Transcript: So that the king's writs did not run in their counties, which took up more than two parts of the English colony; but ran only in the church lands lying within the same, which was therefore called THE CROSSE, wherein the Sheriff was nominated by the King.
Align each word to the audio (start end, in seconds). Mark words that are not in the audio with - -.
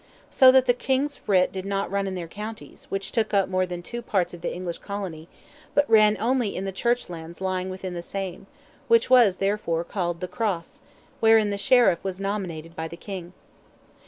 So 0.31 0.51
that 0.51 0.65
the 0.65 0.73
king's 0.73 1.19
writs 1.27 1.53
did 1.53 1.63
not 1.63 1.91
run 1.91 2.07
in 2.07 2.15
their 2.15 2.27
counties, 2.27 2.85
which 2.85 3.11
took 3.11 3.35
up 3.35 3.47
more 3.47 3.67
than 3.67 3.83
two 3.83 4.01
parts 4.01 4.33
of 4.33 4.41
the 4.41 4.51
English 4.51 4.79
colony; 4.79 5.27
but 5.75 5.87
ran 5.87 6.17
only 6.19 6.55
in 6.55 6.65
the 6.65 6.71
church 6.71 7.07
lands 7.07 7.39
lying 7.39 7.69
within 7.69 7.93
the 7.93 8.01
same, 8.01 8.47
which 8.87 9.11
was 9.11 9.37
therefore 9.37 9.83
called 9.83 10.19
THE 10.19 10.27
CROSSE, 10.27 10.81
wherein 11.19 11.51
the 11.51 11.57
Sheriff 11.59 12.03
was 12.03 12.19
nominated 12.19 12.75
by 12.75 12.87
the 12.87 12.97
King. 12.97 13.33